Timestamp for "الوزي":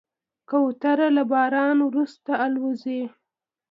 2.45-3.01